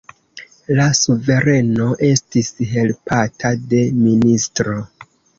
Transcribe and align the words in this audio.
La 0.77 0.85
suvereno 0.99 1.89
estis 2.07 2.49
helpata 2.71 3.51
de 3.75 3.83
ministro. 4.07 4.79